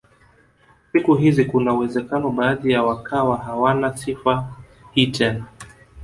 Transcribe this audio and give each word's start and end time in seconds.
Siku 0.91 1.15
hizi 1.15 1.45
kuna 1.45 1.73
uwezekano 1.73 2.29
baadhi 2.29 2.71
yao 2.71 2.87
wakawa 2.87 3.37
hawana 3.37 3.97
sifa 3.97 4.47
hii 4.93 5.07
tena 5.07 5.45